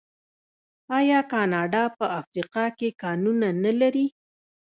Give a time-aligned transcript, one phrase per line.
[0.97, 4.07] آیا کاناډا په افریقا کې کانونه نلري؟